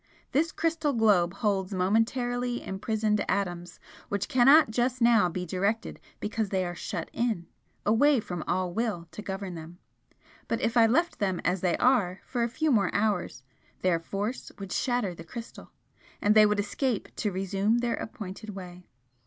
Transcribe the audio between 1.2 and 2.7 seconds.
holds momentarily